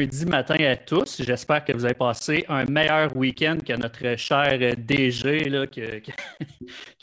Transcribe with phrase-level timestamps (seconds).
[0.00, 1.22] lundi matin à tous.
[1.22, 6.00] J'espère que vous avez passé un meilleur week-end que notre cher DG là, qui, a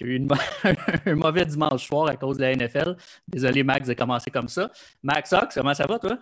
[0.01, 0.27] eu
[1.05, 2.95] un mauvais dimanche soir à cause de la NFL.
[3.27, 4.71] Désolé, Max, de commencer comme ça.
[5.03, 6.17] Max Ox, comment ça va, toi?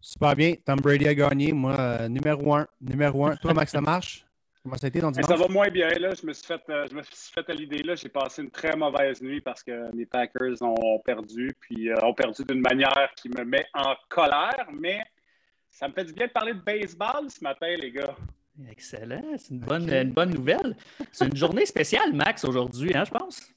[0.00, 0.54] Super bien.
[0.64, 1.52] Tom Brady a gagné.
[1.52, 2.66] Moi, euh, numéro un.
[2.80, 3.34] Numéro un.
[3.36, 4.24] Toi, Max, ça marche?
[4.62, 5.88] Comment ça a été dans Ça va moins bien.
[5.88, 6.10] Là.
[6.14, 7.82] Je, me suis fait, euh, je me suis fait à l'idée.
[7.96, 11.50] J'ai passé une très mauvaise nuit parce que mes Packers ont perdu.
[11.60, 14.68] Puis euh, ont perdu d'une manière qui me met en colère.
[14.72, 15.02] Mais
[15.80, 18.14] ça me fait du bien de parler de baseball ce matin, les gars.
[18.70, 19.22] Excellent.
[19.38, 20.76] C'est une bonne, une bonne nouvelle.
[21.10, 23.50] C'est une journée spéciale, Max, aujourd'hui, hein, je pense?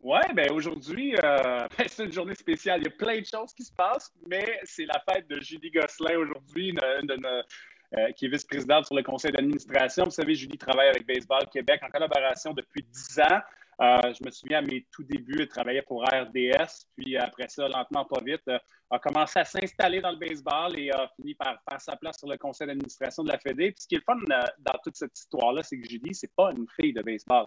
[0.00, 2.80] Oui, bien aujourd'hui, euh, ben, c'est une journée spéciale.
[2.80, 5.72] Il y a plein de choses qui se passent, mais c'est la fête de Julie
[5.72, 10.04] Gosselin aujourd'hui, euh, qui est vice-présidente sur le conseil d'administration.
[10.04, 13.40] Vous savez, Julie travaille avec Baseball Québec en collaboration depuis 10 ans.
[13.80, 17.68] Euh, je me souviens à mes tout débuts, elle travaillait pour RDS, puis après ça,
[17.68, 18.48] lentement, pas vite,
[18.90, 22.28] a commencé à s'installer dans le baseball et a fini par faire sa place sur
[22.28, 23.72] le conseil d'administration de la Fédé.
[23.72, 24.18] Puis ce qui est le fun
[24.58, 27.46] dans toute cette histoire-là, c'est que Julie, c'est pas une fille de baseball.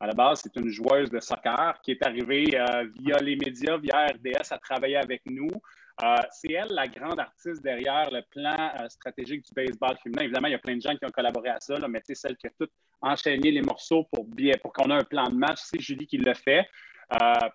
[0.00, 3.76] À la base, c'est une joueuse de soccer qui est arrivée euh, via les médias,
[3.78, 5.48] via RDS, à travailler avec nous.
[6.02, 10.22] Euh, c'est elle la grande artiste derrière le plan euh, stratégique du baseball féminin.
[10.22, 12.36] Évidemment, il y a plein de gens qui ont collaboré à ça, mais c'est celle
[12.36, 12.68] qui a tout
[13.00, 15.60] enchaîné les morceaux pour, bien, pour qu'on ait un plan de match.
[15.62, 16.66] C'est Julie qui le fait.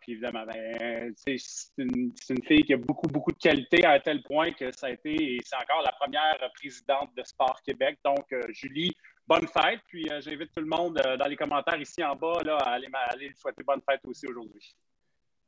[0.02, 1.38] puis évidemment, ben, c'est
[1.78, 4.89] une, une, fille qui a beaucoup, beaucoup de qualité à tel point que ça a
[4.92, 7.98] été, et c'est encore la première présidente de Sport Québec.
[8.06, 8.94] Donc, Julie,
[9.28, 9.82] bonne fête.
[9.88, 12.72] Puis euh, j'invite tout le monde euh, dans les commentaires ici en bas là, à
[12.72, 14.76] aller, aller souhaiter bonne fête aussi aujourd'hui.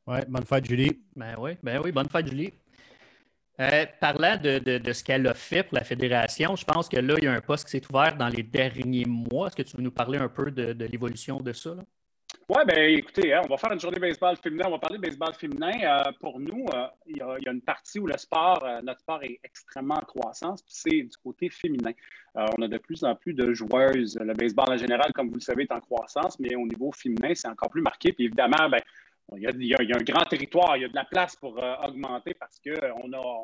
[0.06, 1.02] Oui, bonne fête, Julie.
[1.16, 2.52] Ben oui, ben oui, bonne fête, Julie.
[3.60, 7.24] Euh, parlant de, ce qu'elle a fait pour la fédération, je pense que là, il
[7.24, 9.48] y a un poste qui s'est ouvert dans les derniers mois.
[9.48, 11.76] Est-ce que tu veux nous parler un peu de, l'évolution de ça?
[12.48, 14.64] Oui, bien écoutez, hein, on va faire une journée baseball féminin.
[14.68, 15.72] On va parler de baseball féminin.
[15.82, 19.22] Euh, pour nous, euh, il y, a une partie où le sport, euh, notre sport
[19.22, 21.92] est extrêmement en croissance, puis c'est du côté féminin.
[22.34, 24.16] on a de plus en plus de joueuses.
[24.20, 27.34] Le baseball en général, comme vous le savez, est en croissance, mais au niveau féminin,
[27.34, 28.12] c'est encore plus marqué.
[28.12, 28.80] Puis évidemment, ben,
[29.36, 32.60] il, y a, un grand territoire, il y a de la place pour augmenter parce
[32.60, 33.42] qu'on a,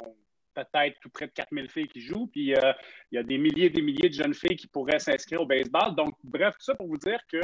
[0.55, 2.77] peut-être tout près de 4000 filles qui jouent, puis il
[3.13, 5.95] y a des milliers et des milliers de jeunes filles qui pourraient s'inscrire au baseball.
[5.95, 7.41] Donc, bref, tout ça pour vous dire que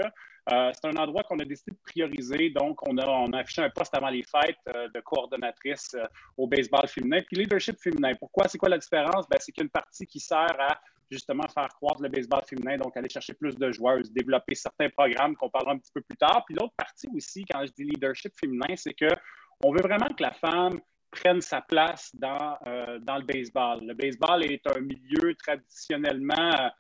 [0.50, 2.50] euh, c'est un endroit qu'on a décidé de prioriser.
[2.50, 6.04] Donc, on a, affiché un poste avant les fêtes euh, de coordonnatrice euh,
[6.36, 7.20] au baseball féminin.
[7.26, 8.14] Puis leadership féminin.
[8.16, 8.48] Pourquoi?
[8.48, 9.28] C'est quoi la différence?
[9.28, 10.80] Ben, c'est qu'il y a une partie qui sert à
[11.12, 15.36] justement faire croître le baseball féminin, donc aller chercher plus de joueurs, développer certains programmes
[15.36, 16.42] qu'on parlera un petit peu plus tard.
[16.46, 20.32] Puis l'autre partie aussi, quand je dis leadership féminin, c'est qu'on veut vraiment que la
[20.32, 20.80] femme
[21.10, 22.56] prenne sa place dans,
[23.02, 23.84] dans le baseball.
[23.84, 26.70] Le baseball est un milieu traditionnellement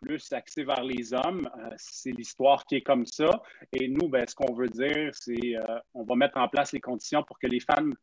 [0.00, 1.48] plus axé vers les hommes.
[1.58, 3.42] Euh, c'est l'histoire qui est comme ça.
[3.72, 6.80] Et nous, ben, ce qu'on veut dire, c'est euh, on va mettre en place les
[6.80, 7.94] conditions pour que les femmes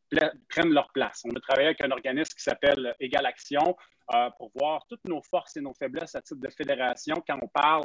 [0.49, 1.23] prennent leur place.
[1.25, 3.75] On a travaillé avec un organisme qui s'appelle Égal Action
[4.15, 7.47] euh, pour voir toutes nos forces et nos faiblesses à titre de fédération quand on
[7.47, 7.83] parle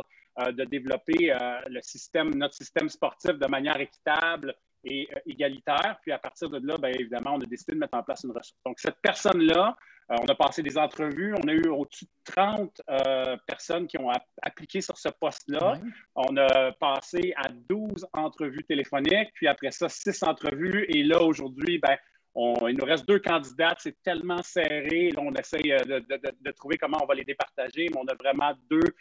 [0.50, 1.30] de développer
[1.68, 5.98] notre système sportif de manière équitable, et égalitaire.
[6.02, 8.30] Puis à partir de là, bien évidemment, on a décidé de mettre en place une
[8.30, 8.58] ressource.
[8.64, 11.34] Donc, cette personne-là, euh, on a passé des entrevues.
[11.34, 14.10] On a eu au-dessus de 30 euh, personnes qui ont
[14.42, 15.74] appliqué sur ce poste-là.
[16.14, 20.84] On a passé à 12 entrevues téléphoniques, puis après ça, 6 entrevues.
[20.88, 21.96] Et là, aujourd'hui, ben,
[22.34, 25.10] il nous reste deux candidates, c'est tellement serré.
[25.10, 28.52] Là, on essaye euh, de, trouver comment on va les départager, mais on a vraiment
[28.70, 28.94] deux,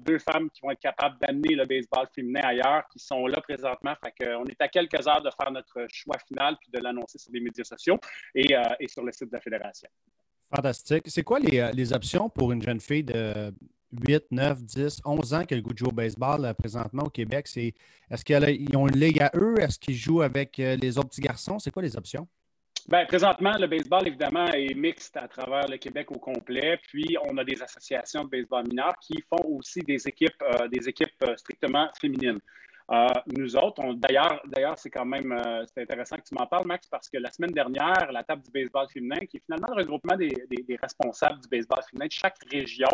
[0.00, 3.94] deux femmes qui vont être capables d'amener le baseball féminin ailleurs, qui sont là présentement.
[4.02, 7.32] Fait on est à quelques heures de faire notre choix final puis de l'annoncer sur
[7.32, 7.98] les médias sociaux
[8.34, 9.88] et, et sur le site de la Fédération.
[10.54, 11.04] Fantastique.
[11.06, 13.52] C'est quoi euh, les, options pour une jeune fille de
[14.06, 17.04] 8, 9, 10, 11 ans qui a le goût de jouer au baseball euh, présentement
[17.04, 17.48] au Québec?
[17.56, 19.56] est-ce qu'ils ont une ligue à eux?
[19.58, 21.58] Est-ce qu'ils jouent avec euh, les autres petits garçons?
[21.58, 22.28] C'est quoi les options?
[22.86, 26.78] Bien, présentement, le baseball, évidemment, est mixte à travers le Québec au complet.
[26.88, 32.40] Puis, on a des associations de baseball mineur qui font aussi des équipes strictement féminines.
[32.90, 33.06] Euh,
[33.38, 34.42] nous autres, d'ailleurs,
[34.76, 37.52] c'est quand même euh, c'est intéressant que tu m'en parles, Max, parce que la semaine
[37.52, 40.34] dernière, la table du baseball féminin, qui est finalement le regroupement des,
[40.82, 42.88] responsables du baseball féminin de chaque région,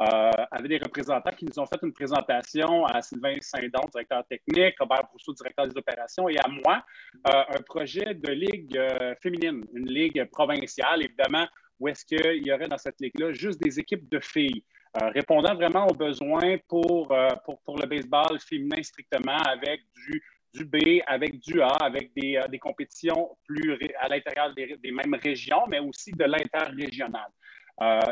[0.00, 4.74] euh, avait des représentants qui nous ont fait une présentation à Sylvain Saint-Don, directeur technique,
[4.80, 6.82] Robert Brousseau, directeur des opérations, et à moi,
[7.24, 8.78] un projet de ligue
[9.22, 11.46] féminine, une ligue provinciale, évidemment,
[11.80, 14.62] où est-ce qu'il y aurait dans cette ligue-là juste des équipes de filles.
[15.02, 20.22] Euh, répondant vraiment aux besoins pour, euh, pour, pour, le baseball féminin strictement avec du,
[20.54, 25.14] du B, avec du A, avec des, euh, compétitions plus à l'intérieur des, des, mêmes
[25.22, 27.28] régions, mais aussi de l'interrégional.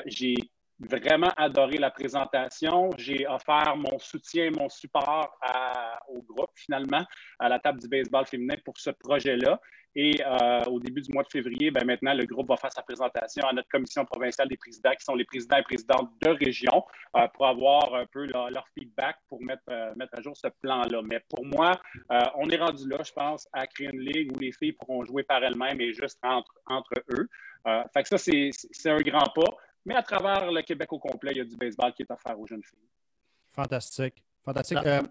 [0.04, 0.34] J'ai
[0.88, 2.90] vraiment adoré la présentation.
[2.96, 7.04] J'ai offert mon soutien, mon support à, au groupe, finalement,
[7.38, 9.60] à la table du baseball féminin pour ce projet-là.
[9.96, 12.82] Et euh, au début du mois de février, ben, maintenant, le groupe va faire sa
[12.82, 16.84] présentation à notre commission provinciale des présidents, qui sont les présidents et présidentes de région,
[17.16, 21.00] euh, pour avoir un peu leur, feedback pour mettre, euh, mettre à jour ce plan-là.
[21.04, 21.80] Mais pour moi,
[22.36, 25.22] on est rendu là, je pense, à créer une ligue où les filles pourront jouer
[25.22, 27.28] par elles-mêmes et juste entre, entre eux.
[27.92, 29.56] fait que ça, c'est un grand pas.
[29.84, 32.38] Mais à travers le Québec au complet, il y a du baseball qui est offert
[32.38, 32.88] aux jeunes filles.
[33.52, 34.22] Fantastique.
[34.44, 34.78] Fantastique.
[34.84, 35.02] Ah,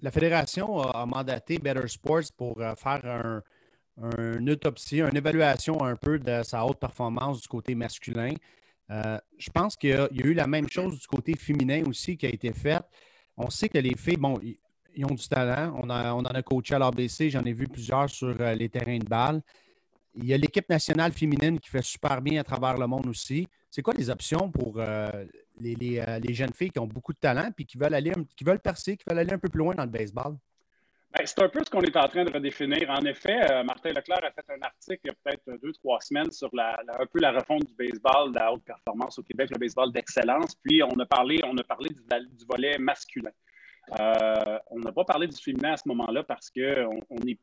[0.00, 3.42] la, fédération a, mandaté Better Sports pour faire un,
[4.36, 8.32] une autopsie, une évaluation un peu de sa haute performance du côté masculin.
[8.90, 12.26] Euh, je pense qu'il y, a eu la même chose du côté féminin aussi qui
[12.26, 12.84] a été faite.
[13.36, 15.74] On sait que les filles, bon, ils ont du talent.
[15.82, 19.04] On, en a coaché à l'ABC, j'en ai vu plusieurs sur euh, les terrains de
[19.04, 19.42] balle.
[20.20, 23.46] Il y a l'équipe nationale féminine qui fait super bien à travers le monde aussi.
[23.70, 25.24] C'est quoi les options pour euh,
[25.60, 27.96] les, les, jeunes filles qui ont beaucoup de talent et qui veulent
[28.36, 30.36] qui veulent percer, qui veulent aller un peu plus loin dans le baseball?
[31.12, 32.90] Ben, c'est un peu ce qu'on est en train de redéfinir.
[32.90, 36.00] En effet, euh, Martin Leclerc a fait un article il y a peut-être deux, trois
[36.00, 39.58] semaines sur un peu la refonte du baseball de la haute performance au Québec, le
[39.58, 40.54] baseball d'excellence.
[40.56, 43.30] Puis on a parlé, on a parlé du, volet masculin.
[43.98, 47.38] Euh, on n'a pas parlé du féminin à ce moment-là parce qu'on on est,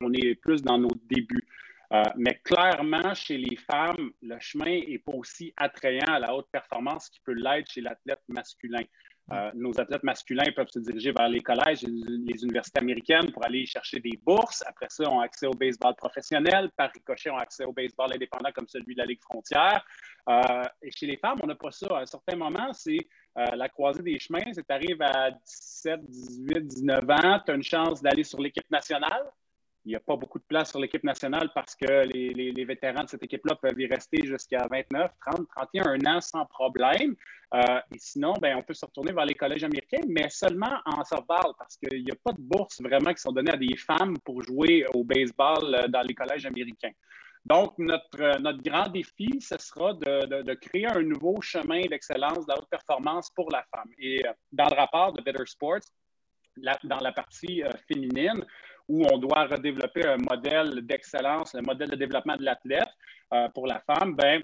[0.00, 1.46] on, est plus dans nos débuts.
[1.92, 6.48] Euh, mais clairement, chez les femmes, le chemin n'est pas aussi attrayant à la haute
[6.50, 8.82] performance qu'il peut l'être chez l'athlète masculin.
[9.30, 13.44] Euh, nos athlètes masculins peuvent se diriger vers les collèges et les universités américaines pour
[13.44, 14.64] aller chercher des bourses.
[14.66, 16.70] Après ça, ont accès au baseball professionnel.
[16.76, 19.84] Par ricochet, ont accès au baseball indépendant comme celui de la Ligue frontière.
[20.28, 21.86] Euh, et chez les femmes, on n'a pas ça.
[21.90, 23.06] À un certain moment, c'est
[23.38, 24.40] euh, la croisée des chemins.
[24.40, 29.30] Tu arrives à 17, 18, 19 ans, tu as une chance d'aller sur l'équipe nationale
[29.84, 33.08] il n'y a pas beaucoup de place sur l'équipe nationale parce que les, vétérans de
[33.08, 37.16] cette équipe-là peuvent y rester jusqu'à 29, 30, 31 ans sans problème.
[37.54, 41.02] Euh, et sinon, ben, on peut se retourner vers les collèges américains, mais seulement en
[41.04, 44.16] softball parce qu'il n'y a pas de bourses vraiment qui sont données à des femmes
[44.24, 46.92] pour jouer au baseball euh, dans les collèges américains.
[47.44, 52.46] Donc, notre, euh, notre grand défi, ce sera de, de créer un nouveau chemin d'excellence,
[52.46, 53.90] de haute performance pour la femme.
[53.98, 55.80] Et dans le rapport de Better Sports,
[56.84, 58.44] dans la partie féminine,
[58.88, 62.88] où on doit redévelopper un modèle d'excellence, un modèle de développement de l'athlète
[63.32, 64.42] euh, pour la femme, ben,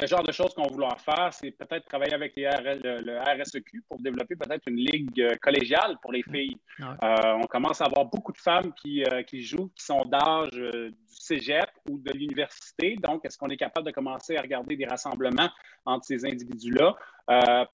[0.00, 3.82] le genre de choses qu'on va vouloir faire, c'est peut-être travailler avec les le, RSEQ
[3.88, 6.58] pour développer peut-être une ligue euh, collégiale pour les filles.
[6.80, 10.94] Euh, on commence à avoir beaucoup de femmes qui, qui jouent, qui sont d'âge du
[11.06, 12.96] cégep ou de l'université.
[13.02, 15.50] Donc, est-ce qu'on est capable de commencer à regarder des rassemblements
[15.84, 16.94] entre ces individus-là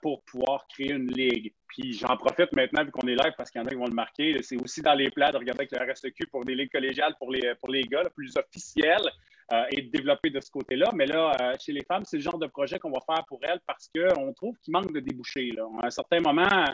[0.01, 1.53] pour pouvoir créer une ligue?
[1.75, 3.85] Puis j'en profite maintenant, vu qu'on est live, parce qu'il y en a qui vont
[3.85, 4.37] le marquer.
[4.41, 7.31] C'est aussi dans les plans de regarder avec le RSEQ pour des ligues collégiales pour
[7.31, 9.34] les, pour les gars, plus officielles, euh,
[9.71, 10.91] et de développer de ce côté-là.
[10.93, 13.39] Mais là, euh, chez les femmes, c'est le genre de projet qu'on va faire pour
[13.43, 15.51] elles parce qu'on trouve qu'il manque de débouchés.
[15.51, 15.67] Là.
[15.81, 16.65] À un certain moment,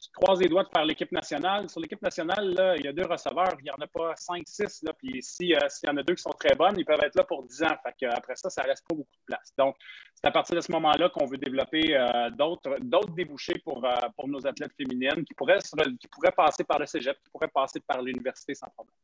[0.00, 1.68] tu croises les doigts de faire l'équipe nationale.
[1.68, 4.82] Sur l'équipe nationale, il y a deux receveurs, il n'y en a pas cinq, six.
[4.82, 7.16] Là, puis euh, s'il y en a deux qui sont très bonnes, ils peuvent être
[7.16, 7.76] là pour dix ans.
[7.82, 9.52] Fait après ça, ça ne reste pas beaucoup de place.
[9.58, 9.76] Donc,
[10.14, 12.76] c'est à partir de ce moment-là qu'on veut développer euh, d'autres,
[13.14, 17.16] débouchés pour, euh, pour nos athlètes féminines qui pourraient, qui pourraient passer par le cégep,
[17.24, 18.94] qui pourraient passer par l'université sans problème.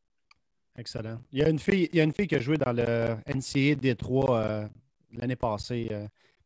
[0.76, 1.20] Excellent.
[1.32, 3.16] Il y a une fille, il y a une fille qui a joué dans le
[3.26, 4.68] NCA Détroit
[5.12, 5.88] l'année passée.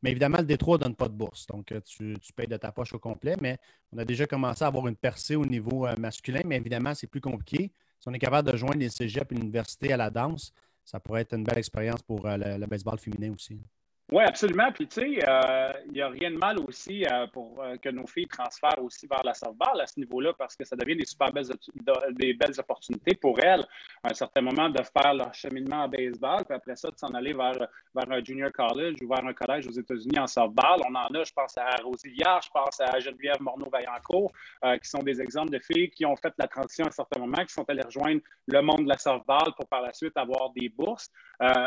[0.02, 1.47] Mais évidemment, le Détroit ne donne pas de bourse.
[1.47, 3.37] Donc, euh, tu, payes de ta poche au complet.
[3.40, 3.58] Mais
[3.92, 6.40] on a déjà commencé à avoir une percée au niveau euh, masculin.
[6.44, 7.73] Mais évidemment, c'est plus compliqué.
[7.99, 10.52] Si on est capable de joindre les cégeps et l'université à la danse,
[10.85, 13.58] ça pourrait être une belle expérience pour euh, le baseball féminin aussi.
[14.10, 14.72] Oui, absolument.
[14.72, 17.90] Puis, tu sais, il euh, n'y a rien de mal aussi euh, pour euh, que
[17.90, 21.04] nos filles transfèrent aussi vers la softball à ce niveau-là parce que ça devient des
[21.04, 21.44] super belles,
[22.12, 23.66] des belles opportunités pour elles
[24.02, 27.08] à un certain moment de faire leur cheminement en baseball, puis après ça, de s'en
[27.08, 30.80] aller vers, vers un junior college ou vers un collège aux États-Unis en softball.
[30.88, 34.32] On en a, je pense à Rosie Viard, je pense à Geneviève Morneau-Vaillancourt,
[34.82, 37.44] qui sont des exemples de filles qui ont fait la transition à un certain moment,
[37.44, 40.70] qui sont allées rejoindre le monde de la softball pour par la suite avoir des
[40.70, 41.10] bourses.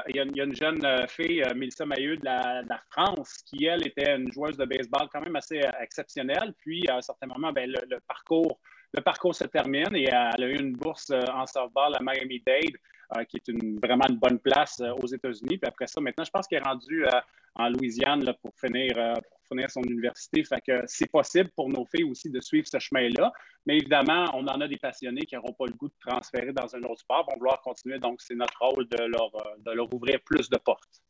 [0.08, 2.31] Il y, a une jeune fille, Mélissa Mailleux, de
[2.68, 6.54] la, France, qui, elle, était une joueuse de baseball quand même assez euh, exceptionnelle.
[6.58, 8.60] Puis, à un certain moment, ben, le, parcours,
[8.94, 12.76] le parcours se termine et elle a eu une bourse euh, en softball à Miami-Dade,
[13.18, 15.58] euh, qui est une, vraiment une bonne place aux États-Unis.
[15.58, 17.06] Puis après ça, maintenant, je pense qu'elle est rendue
[17.56, 20.44] en Louisiane pour, finir, son université.
[20.46, 23.34] Fait que c'est possible pour nos filles aussi de suivre ce chemin-là.
[23.66, 26.74] Mais évidemment, on en a des passionnés qui n'auront pas le goût de transférer dans
[26.74, 28.00] un autre sport, vont vouloir continuer.
[28.00, 31.02] Donc, c'est notre rôle de leur ouvrir plus de portes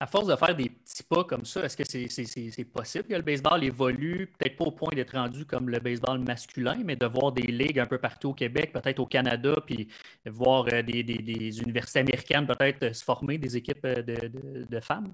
[0.00, 3.22] à force de faire des petits pas comme ça, est-ce que c'est possible que le
[3.22, 7.32] baseball évolue, peut-être pas au point d'être rendu comme le baseball masculin, mais de voir
[7.32, 9.88] des ligues un peu partout au Québec, peut-être au Canada, puis
[10.26, 15.12] voir euh, des, universités américaines peut-être se former des équipes euh, de femmes?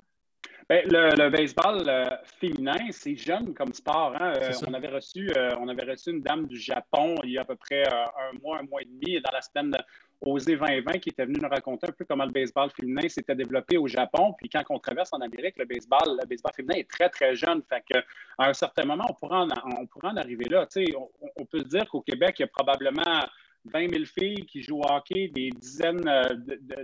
[0.69, 2.07] Ben, le, baseball euh,
[2.41, 4.15] féminin, c'est jeune comme sport.
[4.19, 4.33] Hein.
[4.37, 7.43] Euh, on, avait reçu, euh, on avait reçu une dame du Japon il y a
[7.43, 9.73] à peu près un mois, un mois et demi, dans la semaine
[10.27, 13.77] Osé 2020, qui était venue nous raconter un peu comment le baseball féminin s'était développé
[13.77, 14.35] au Japon.
[14.39, 17.63] Puis quand on traverse en Amérique, le baseball, le baseball féminin est très, très jeune.
[17.69, 17.99] Fait que,
[18.39, 20.67] à un certain moment, on pourra en, on en arriver là.
[20.97, 23.27] On, on peut dire qu'au Québec, il y a probablement
[23.67, 26.35] 20 000 filles qui jouent au hockey, des dizaines euh,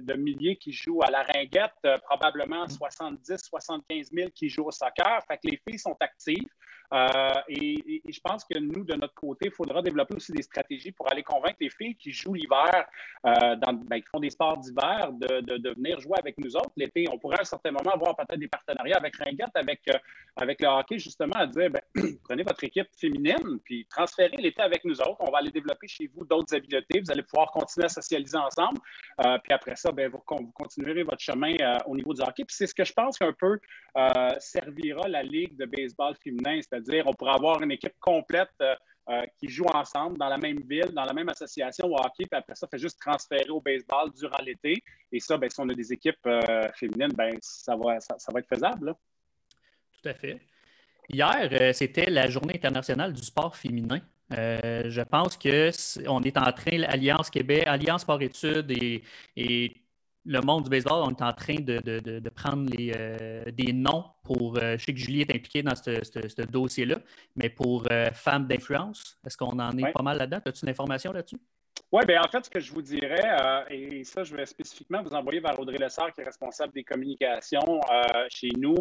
[0.00, 4.70] de, milliers qui jouent à la ringuette, euh, probablement 70, 75 000 qui jouent au
[4.70, 5.23] soccer.
[5.28, 6.49] Fait que les filles sont actives.
[6.92, 10.90] Euh, et, je pense que nous, de notre côté, il faudra développer aussi des stratégies
[10.90, 12.87] pour aller convaincre les filles qui jouent l'hiver,
[13.26, 17.06] euh, ben, qui font des sports d'hiver, de, venir jouer avec nous autres l'été.
[17.12, 19.99] On pourrait à un certain moment avoir peut-être des partenariats avec Ringuette, avec, euh,
[20.37, 21.82] avec le hockey, justement, à dire ben,
[22.25, 25.16] prenez votre équipe féminine, puis transférez l'été avec nous autres.
[25.20, 27.00] On va aller développer chez vous d'autres habiletés.
[27.00, 28.80] Vous allez pouvoir continuer à socialiser ensemble.
[29.44, 30.18] puis après ça, ben, vous,
[30.54, 31.54] continuerez votre chemin
[31.87, 32.44] au niveau du hockey.
[32.44, 33.59] Puis c'est ce que je pense qu'un peu
[34.38, 38.75] servira la Ligue de baseball féminin, cest dire on pourrait avoir une équipe complète euh,
[39.09, 42.39] euh, qui joue ensemble dans la même ville, dans la même association au hockey, puis
[42.39, 44.83] après ça, fait juste transférer au baseball durant l'été.
[45.11, 48.41] Et ça, ben, si on a des équipes euh, féminines, ben, ça, va, ça, va
[48.41, 48.95] être faisable.
[49.93, 50.41] Tout à fait.
[51.09, 54.01] Hier, c'était la journée internationale du sport féminin.
[54.31, 59.03] je pense qu'on est en train, l'Alliance Québec, Alliance Sport-Études et,
[59.35, 59.81] et
[60.25, 64.59] le monde du baseball, on est en train de, prendre les, euh, des noms pour.
[64.59, 66.97] Euh, je sais que Julie est impliquée dans ce dossier-là,
[67.37, 70.41] mais pour euh, femmes d'influence, est-ce qu'on en est pas mal là-dedans?
[70.45, 71.41] As-tu une information là-dessus?
[71.93, 73.37] Oui, bien en fait, ce que je vous dirais,
[73.69, 77.81] et ça, je vais spécifiquement vous envoyer vers Audrey Lessard, qui est responsable des communications
[78.29, 78.77] chez nous.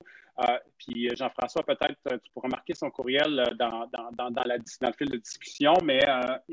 [0.78, 5.10] puis Jean-François, peut-être tu pourras marquer son courriel dans, dans, dans, la, dans le fil
[5.10, 6.02] de discussion, mais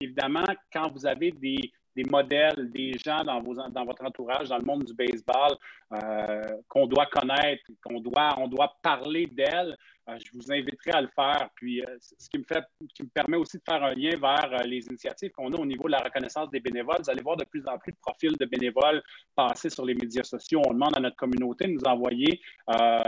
[0.00, 4.85] évidemment, quand vous avez des des modèles, des gens dans, votre entourage, dans le monde
[4.85, 5.57] du baseball,
[5.93, 9.76] euh, qu'on doit connaître, qu'on doit, on doit parler d'elles.
[10.09, 11.49] Euh, je vous inviterai à le faire.
[11.57, 15.53] Puis, euh, ce qui me, permet aussi de faire un lien vers les initiatives qu'on
[15.53, 16.99] a au niveau de la reconnaissance des bénévoles.
[17.03, 19.03] Vous allez voir de plus en plus de profils de bénévoles
[19.35, 20.61] passer sur les médias sociaux.
[20.69, 22.41] On demande à notre communauté de nous envoyer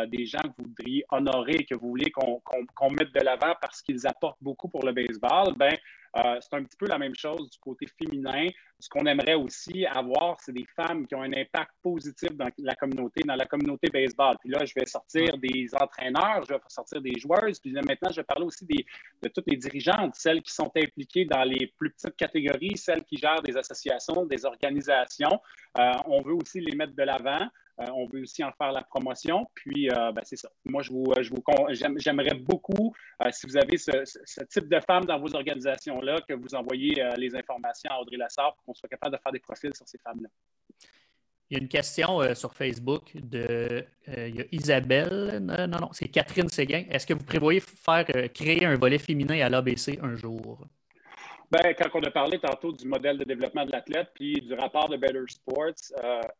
[0.08, 4.06] des gens que vous voudriez honorer, que vous voulez qu'on mette de l'avant parce qu'ils
[4.06, 5.54] apportent beaucoup pour le baseball.
[5.56, 5.76] Ben,
[6.16, 8.48] euh, c'est un petit peu la même chose du côté féminin.
[8.80, 12.74] Ce qu'on aimerait aussi avoir, c'est des femmes qui ont un impact positif dans la
[12.74, 14.36] communauté, dans la communauté baseball.
[14.40, 18.10] Puis là, je vais sortir des entraîneurs, je vais sortir des joueuses, puis là, maintenant,
[18.10, 21.90] je vais parler aussi de toutes les dirigeantes, celles qui sont impliquées dans les plus
[21.90, 25.40] petites catégories, celles qui gèrent des associations, des organisations.
[25.78, 27.48] Euh, on veut aussi les mettre de l'avant.
[27.80, 29.46] Euh, on veut aussi en faire la promotion.
[29.54, 30.48] Puis, euh, ben, c'est ça.
[30.64, 31.42] Moi, je vous, je vous
[31.96, 36.54] j'aimerais beaucoup, euh, si vous avez ce, type de femmes dans vos organisations-là, que vous
[36.54, 39.86] envoyez les informations à Audrey Lassard pour qu'on soit capable de faire des profils sur
[39.86, 40.28] ces femmes-là.
[41.50, 45.38] Il y a une question sur Facebook de il y a Isabelle.
[45.40, 46.84] Non, non, non c'est Catherine Séguin.
[46.90, 48.04] Est-ce que vous prévoyez faire
[48.34, 50.66] créer un volet féminin à l'ABC un jour?
[51.50, 54.90] Bien, quand on a parlé tantôt du modèle de développement de l'athlète puis du rapport
[54.90, 55.92] de Better Sports,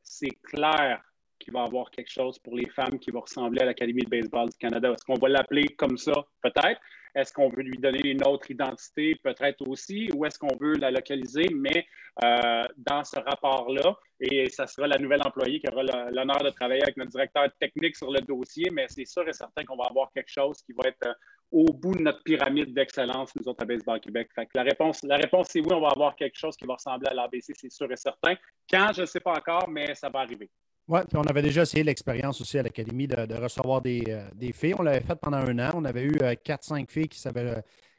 [0.03, 1.01] c'est clair
[1.39, 4.49] qu'il va avoir quelque chose pour les femmes qui va ressembler à l'Académie de baseball
[4.49, 4.93] du Canada.
[4.93, 6.13] Est-ce qu'on va l'appeler comme ça?
[6.43, 6.81] Peut-être.
[7.15, 9.17] Est-ce qu'on veut lui donner une autre identité?
[9.23, 10.09] Peut-être aussi.
[10.15, 11.47] Ou est-ce qu'on veut la localiser?
[11.55, 11.87] Mais
[12.23, 16.83] euh, dans ce rapport-là, et ça sera la nouvelle employée qui aura l'honneur de travailler
[16.83, 20.11] avec notre directeur technique sur le dossier, mais c'est sûr et certain qu'on va avoir
[20.13, 21.13] quelque chose qui va être euh,
[21.51, 24.29] au bout de notre pyramide d'excellence, nous autres à Baseball Québec.
[24.55, 27.15] La réponse, la réponse c'est oui, on va avoir quelque chose qui va ressembler à
[27.15, 28.35] l'ABC, c'est sûr et certain.
[28.71, 30.51] Quand, je ne sais pas encore, mais ça va arriver.
[30.89, 34.75] Oui, puis on avait déjà essayé l'expérience aussi à l'Académie de, recevoir euh, des, filles.
[34.79, 35.73] On l'avait fait pendant un an.
[35.75, 37.21] On avait eu 4-5 euh, filles qui,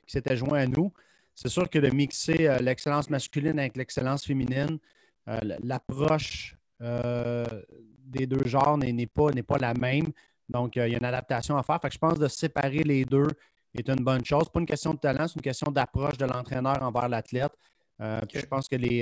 [0.08, 0.92] s'étaient jointes à nous.
[1.36, 4.80] C'est sûr que de mixer euh, l'excellence masculine avec l'excellence féminine,
[5.28, 10.12] l'approche des deux genres n'est pas, pas la même.
[10.48, 11.80] Donc, il y a une adaptation à faire.
[11.80, 13.28] Fait que je pense de séparer les deux
[13.76, 14.50] est une bonne chose.
[14.50, 17.52] Pas une question de talent, c'est une question d'approche de l'entraîneur envers l'athlète.
[18.00, 19.02] Je pense que les,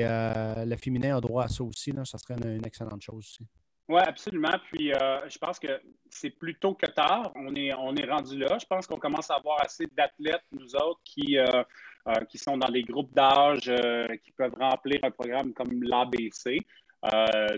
[0.65, 1.93] le féminin a droit à ça aussi.
[2.03, 3.47] Ça serait une excellente chose aussi.
[3.89, 4.59] Oui, absolument.
[4.71, 5.79] Puis euh, je pense que
[6.09, 7.31] c'est plutôt que tard.
[7.35, 8.57] On est, on est rendu là.
[8.59, 11.63] Je pense qu'on commence à avoir assez d'athlètes, nous autres, qui, euh,
[12.07, 13.71] euh, qui sont dans les groupes d'âge,
[14.23, 16.59] qui peuvent remplir un programme comme l'ABC.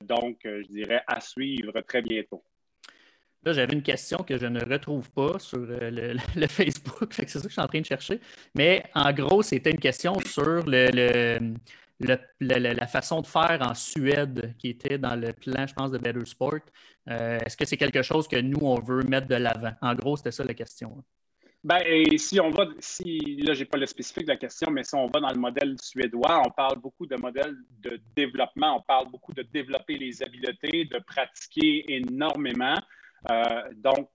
[0.04, 2.44] donc, je dirais à suivre très bientôt.
[3.44, 7.48] Là, j'avais une question que je ne retrouve pas sur le, Facebook, c'est ça que
[7.48, 8.20] je suis en train de chercher.
[8.54, 11.54] Mais en gros, c'était une question sur le
[12.00, 16.26] la, façon de faire en Suède qui était dans le plan, je pense, de Better
[16.26, 16.60] Sport.
[17.10, 19.74] Euh, est-ce que c'est quelque chose que nous, on veut mettre de l'avant?
[19.82, 21.04] En gros, c'était ça la question.
[21.62, 24.72] Ben, et si on va, si, là, je n'ai pas le spécifique de la question,
[24.72, 28.78] mais si on va dans le modèle suédois, on parle beaucoup de modèle de développement,
[28.78, 32.78] on parle beaucoup de développer les habiletés, de pratiquer énormément.
[33.30, 34.10] Euh, donc,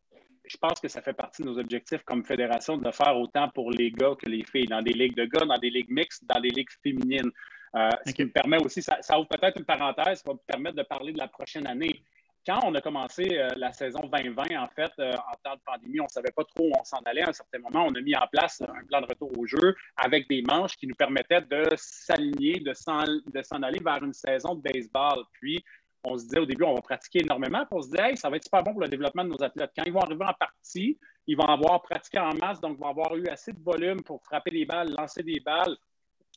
[0.47, 3.71] je pense que ça fait partie de nos objectifs comme fédération de faire autant pour
[3.71, 6.41] les gars que les filles, dans des ligues de gars, dans des ligues mixtes, dans
[6.41, 7.31] des ligues féminines.
[7.77, 10.77] Euh, ce qui me permet aussi, ça, ouvre peut-être une parenthèse, ça va me permettre
[10.77, 12.03] de parler de la prochaine année.
[12.47, 15.99] Quand on a commencé euh, la saison 2020, en fait, euh, en temps de pandémie,
[15.99, 17.23] on ne savait pas trop où on s'en allait.
[17.23, 19.75] À un certain moment, on a mis en place un plan de retour au jeu
[19.97, 24.61] avec des manches qui nous permettaient de s'aligner, de s'en aller vers une saison de
[24.61, 25.25] baseball.
[25.33, 25.65] Puis,
[26.05, 27.61] on se disait au début, on va pratiquer énormément.
[27.61, 29.43] Puis on se disait, hey, ça va être super bon pour le développement de nos
[29.43, 29.71] athlètes.
[29.77, 33.17] Quand ils vont arriver en partie, ils vont avoir pratiqué en masse, donc vont avoir
[33.17, 35.75] eu assez de volume pour frapper des balles, lancer des balles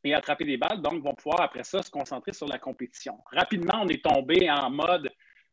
[0.07, 3.17] et attraper des balles, donc vont pouvoir après ça se concentrer sur la compétition.
[3.31, 5.09] Rapidement, on est tombé en mode,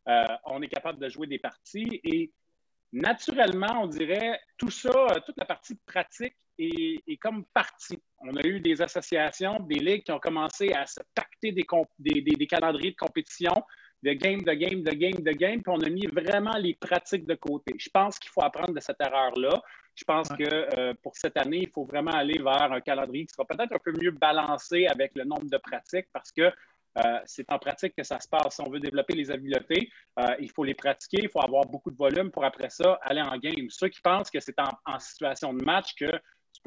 [0.08, 2.32] euh, on est capable de jouer des parties et
[2.92, 4.90] naturellement, on dirait, tout ça,
[5.26, 8.00] toute la partie pratique est, comme partie.
[8.20, 12.92] On a eu des associations, des ligues qui ont commencé à se pacter des calendriers
[12.92, 13.54] de compétition
[14.04, 17.24] de game, de game, de game, de game, puis on a mis vraiment les pratiques
[17.26, 17.74] de côté.
[17.78, 19.62] Je pense qu'il faut apprendre de cette erreur-là.
[19.94, 23.32] Je pense que euh, pour cette année, il faut vraiment aller vers un calendrier qui
[23.32, 27.50] sera peut-être un peu mieux balancé avec le nombre de pratiques parce que euh, c'est
[27.50, 28.56] en pratique que ça se passe.
[28.56, 31.90] Si on veut développer les habiletés, euh, il faut les pratiquer, il faut avoir beaucoup
[31.90, 33.70] de volume pour après ça aller en game.
[33.70, 36.10] Ceux qui pensent que c'est en, en, situation de match que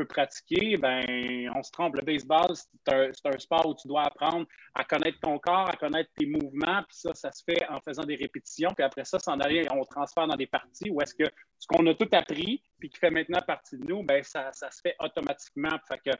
[0.05, 1.95] pratiquer, ben, on se trompe.
[1.95, 6.09] Le baseball, c'est un, sport où tu dois apprendre à connaître ton corps, à connaître
[6.17, 9.39] tes mouvements, puis ça, ça se fait en faisant des répétitions, puis après ça, s'en
[9.39, 12.89] aller, on transfère dans des parties où est-ce que ce qu'on a tout appris, puis
[12.89, 15.69] qui fait maintenant partie de nous, ben, ça, se fait automatiquement.
[16.03, 16.11] Que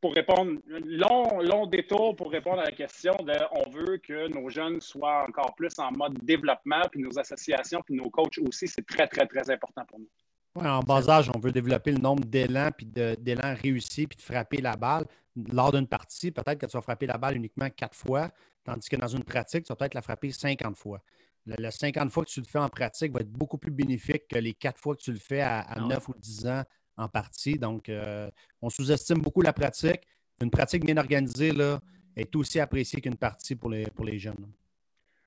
[0.00, 4.48] pour répondre, long, long détour pour répondre à la question de on veut que nos
[4.48, 8.84] jeunes soient encore plus en mode développement, puis nos associations, puis nos coachs aussi, c'est
[8.84, 10.08] très, très, très important pour nous
[10.54, 14.60] en bas âge, on veut développer le nombre d'élans puis d'élan réussis puis de frapper
[14.60, 15.06] la balle.
[15.50, 18.30] Lors d'une partie, peut-être que tu vas frapper la balle uniquement quatre fois,
[18.64, 21.00] tandis que dans une pratique, tu vas peut-être la frapper 50 fois.
[21.46, 24.38] Le, 50 fois que tu le fais en pratique va être beaucoup plus bénéfique que
[24.38, 26.62] les quatre fois que tu le fais à, 9 ah ou 10 ans
[26.96, 27.58] en partie.
[27.58, 30.02] Donc, euh, on sous-estime beaucoup la pratique.
[30.40, 31.80] Une pratique bien organisée là,
[32.14, 34.52] est aussi appréciée qu'une partie pour les, pour les jeunes.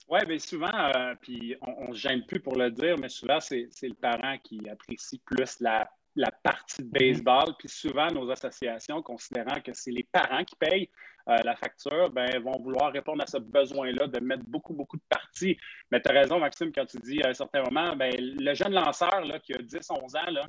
[0.08, 3.40] Oui, bien souvent, euh, puis on ne se gêne plus pour le dire, mais souvent,
[3.40, 5.90] c'est le parent qui apprécie plus la,
[6.44, 7.56] partie de baseball.
[7.58, 10.90] Puis souvent, nos associations, considérant que c'est les parents qui payent
[11.28, 15.04] euh, la facture, ben, vont vouloir répondre à ce besoin-là de mettre beaucoup, beaucoup de
[15.10, 15.58] parties.
[15.90, 18.74] Mais tu as raison, Maxime, quand tu dis à un certain moment, ben, le jeune
[18.74, 20.48] lanceur là, qui a 10, 11 ans, là,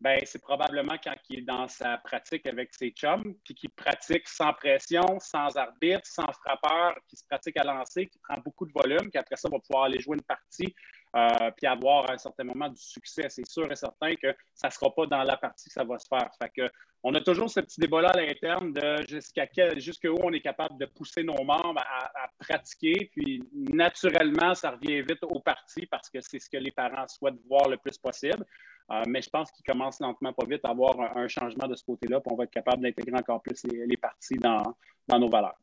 [0.00, 4.28] ben, c'est probablement quand il est dans sa pratique avec ses chums, puis qu'il pratique
[4.28, 8.72] sans pression, sans arbitre, sans frappeur, qui se pratique à lancer, qui prend beaucoup de
[8.72, 10.74] volume, puis après ça, va pouvoir aller jouer une partie,
[11.16, 13.26] euh, puis avoir à un certain moment du succès.
[13.28, 15.98] C'est sûr et certain que ça ne sera pas dans la partie que ça va
[15.98, 16.30] se faire.
[16.40, 16.70] Fait que,
[17.02, 20.78] on a toujours ce petit débat-là à l'interne de jusqu'à quel, jusqu'où on est capable
[20.78, 26.10] de pousser nos membres à, à, pratiquer, puis naturellement, ça revient vite aux parties parce
[26.10, 28.44] que c'est ce que les parents souhaitent voir le plus possible.
[28.92, 31.84] Euh, mais je pense qu'il commence lentement, pas vite, à avoir un, changement de ce
[31.84, 34.76] côté-là, puis on va être capable d'intégrer encore plus les, parties dans,
[35.08, 35.58] nos valeurs.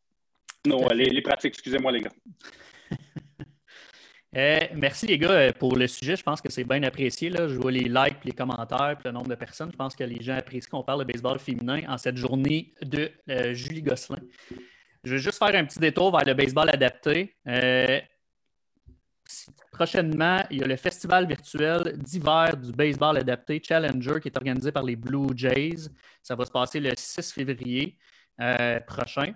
[0.65, 2.11] les, pratiques, excusez-moi, les gars.
[4.35, 6.15] Eh, merci les gars euh, pour le sujet.
[6.15, 7.31] Je pense que c'est bien apprécié.
[7.31, 9.71] Je vois les likes, les commentaires, puis le nombre de personnes.
[9.71, 13.11] Je pense que les gens apprécient qu'on parle de baseball féminin en cette journée de
[13.29, 14.19] euh, Julie Gosselin.
[15.03, 17.35] Je vais juste faire un petit détour vers le baseball adapté
[19.71, 24.71] prochainement, il y a le festival virtuel d'hiver du baseball adapté Challenger qui est organisé
[24.71, 25.89] par les Blue Jays.
[26.21, 27.97] Ça va se passer le 6 février
[28.39, 29.33] euh, prochain.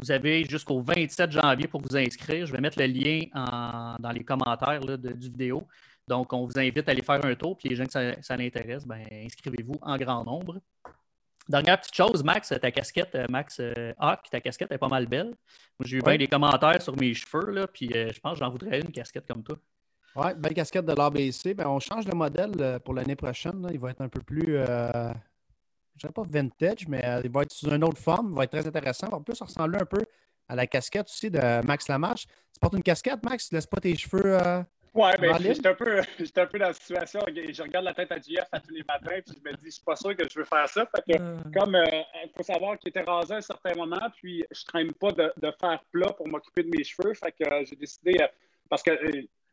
[0.00, 2.46] Vous avez jusqu'au 27 janvier pour vous inscrire.
[2.46, 3.20] Je vais mettre le lien
[3.98, 5.66] dans les commentaires du vidéo.
[6.06, 7.56] Donc, on vous invite à aller faire un tour.
[7.56, 10.60] Puis les gens que ça, ça l'intéresse, ben, inscrivez-vous en grand nombre.
[11.48, 15.06] Dernière petite chose, Max, ta casquette, euh, Max euh, Hawk, ta casquette est pas mal
[15.06, 15.34] belle.
[15.80, 18.50] J'ai eu bien des commentaires sur mes cheveux, là, puis euh, je pense que j'en
[18.50, 19.58] voudrais une casquette comme toi.
[20.16, 21.54] Oui, belle casquette de l'ABC.
[21.54, 23.66] Ben, on change de modèle pour l'année prochaine.
[23.70, 24.58] Il va être un peu plus,
[25.96, 28.30] je ne dirais pas vintage, mais il va être sous une autre forme.
[28.30, 29.08] Il va être très intéressant.
[29.08, 30.04] En plus ressembler un peu
[30.48, 32.26] à la casquette aussi de Max Lamarche.
[32.26, 33.48] Tu portes une casquette, Max?
[33.48, 34.38] Tu ne laisses pas tes cheveux
[34.94, 35.98] oui, ben, j'étais un, peu,
[36.36, 37.20] un peu dans la situation.
[37.26, 39.70] Je regarde la tête à JF à tous les matins, puis je me dis, je
[39.70, 40.86] suis pas sûr que je veux faire ça.
[40.86, 41.52] que, hmm.
[41.52, 41.84] comme euh,
[42.24, 45.32] il faut savoir qu'il était rasé à un certain moment, puis je traîne pas de,
[45.36, 47.12] de faire plat pour m'occuper de mes cheveux.
[47.14, 48.28] Fait que euh, j'ai décidé, euh,
[48.68, 48.92] parce que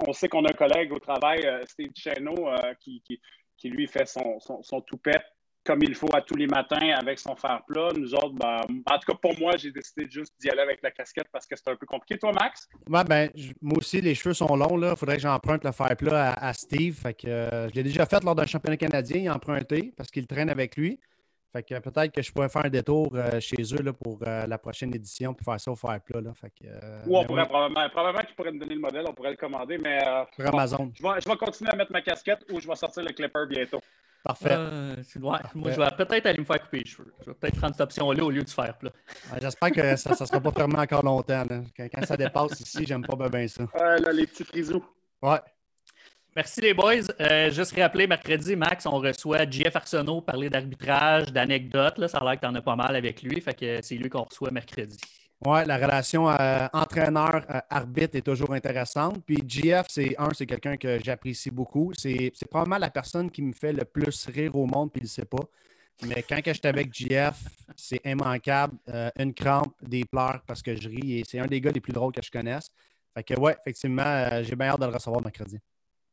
[0.06, 2.50] on sait qu'on a un collègue au travail, Steve Cheno,
[2.80, 3.20] qui, qui,
[3.56, 5.22] qui, lui fait son, son, son toupet
[5.64, 7.90] comme il faut à tous les matins avec son fer plat.
[7.96, 10.92] Nous autres, ben, en tout cas, pour moi, j'ai décidé juste d'y aller avec la
[10.92, 12.18] casquette parce que c'est un peu compliqué.
[12.18, 12.68] Toi, Max?
[12.90, 13.30] Ouais, ben,
[13.62, 14.82] moi aussi, les cheveux sont longs.
[14.82, 16.96] Il faudrait que j'emprunte le fer plat à, Steve.
[16.96, 19.18] Fait que, euh, je l'ai déjà fait lors d'un championnat canadien.
[19.18, 21.00] Il a emprunté parce qu'il traîne avec lui.
[21.52, 24.94] Fait que peut-être que je pourrais faire un détour chez eux là, pour la prochaine
[24.96, 26.22] édition puis faire ça au fer plat.
[26.22, 26.34] Là.
[26.34, 26.66] Fait que,
[27.08, 29.78] Ou on pourrait probablement, probablement qu'ils pourraient nous donner le modèle, on pourrait le commander,
[29.78, 30.00] mais
[30.34, 30.92] sur Amazon.
[30.96, 33.46] je, vais, je vais continuer à mettre ma casquette ou je vais sortir le clipper
[33.50, 33.82] bientôt.
[34.24, 34.56] Parfait.
[35.20, 37.12] Moi, je vais peut-être aller me faire couper les cheveux.
[37.22, 38.92] Je vais peut-être prendre cette option-là au lieu du fer plat.
[39.42, 41.44] J'espère que ça ne sera pas fermé encore longtemps.
[41.76, 43.64] Quand, ça dépasse ici, j'aime pas bien ça.
[43.74, 44.84] là, les petits frisous.
[45.22, 45.40] Ouais.
[46.34, 47.12] Merci les boys.
[47.20, 52.08] Euh, juste rappeler, mercredi, Max, on reçoit Jeff Arsenault parler d'arbitrage, d'anecdotes.
[52.08, 53.42] Ça a l'air que tu en as pas mal avec lui.
[53.42, 54.98] Fait que c'est lui qu'on reçoit mercredi.
[55.46, 59.22] Oui, la relation euh, entraîneur-arbitre est toujours intéressante.
[59.26, 61.92] Puis GF, c'est un, c'est quelqu'un que j'apprécie beaucoup.
[61.98, 65.10] C'est probablement la personne qui me fait le plus rire au monde, puis il ne
[65.10, 65.44] sait pas.
[66.08, 67.36] Mais quand je suis avec GF,
[67.76, 68.78] c'est immanquable.
[68.88, 71.20] Euh, une crampe, des pleurs parce que je ris.
[71.20, 72.70] Et c'est un des gars les plus drôles que je connaisse.
[73.14, 75.60] Fait que ouais, effectivement, euh, j'ai bien hâte de le recevoir mercredi.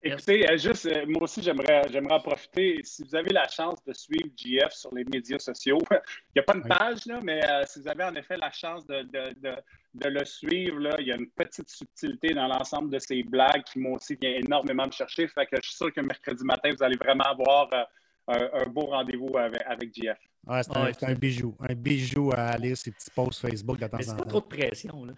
[0.00, 2.80] Écoutez, euh, juste, euh, moi aussi, j'aimerais, j'aimerais en profiter.
[2.84, 5.96] Si vous avez la chance de suivre GF sur les médias sociaux, il
[6.37, 8.87] n'y a pas une page, là, mais euh, si vous avez en effet la chance
[8.87, 9.04] de,
[9.94, 13.80] le suivre, là, il y a une petite subtilité dans l'ensemble de ces blagues qui,
[13.80, 15.26] moi aussi, vient énormément me chercher.
[15.26, 17.68] Fait que je suis sûr que mercredi matin, vous allez vraiment avoir
[18.28, 20.18] un, beau rendez-vous avec, avec GF.
[20.48, 21.54] Ouais, c'est un, bijou.
[21.61, 24.06] Un bijou à lire ses petits posts Facebook de temps en temps.
[24.06, 25.04] C'est pas trop de pression.
[25.04, 25.12] Là.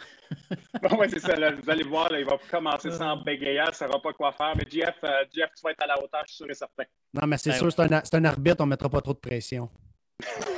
[0.99, 1.35] oui, c'est ça.
[1.37, 4.55] vous allez voir, il va commencer sans bégayer, il ne saura pas quoi faire.
[4.57, 6.83] Mais Jeff, euh, Jeff, tu vas être à la hauteur, je suis sûr et certain.
[7.14, 9.19] Non, mais c'est ben sûr, c'est un, un, arbitre, on ne mettra pas trop de
[9.19, 9.69] pression.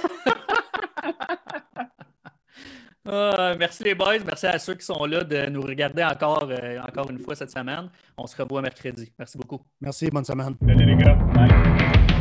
[3.04, 4.20] Ah, merci les boys.
[4.24, 7.50] Merci à ceux qui sont là de nous regarder encore, euh, encore une fois cette
[7.50, 7.90] semaine.
[8.16, 9.12] On se revoit mercredi.
[9.18, 9.60] Merci beaucoup.
[9.80, 10.54] Merci, bonne semaine.
[10.64, 11.14] Salut les gars.
[11.34, 12.11] Bye.